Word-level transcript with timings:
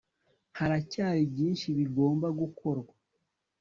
haracyari 0.57 1.21
byinshi 1.31 1.67
bigomba 1.77 2.27
gukorwa 2.39 2.93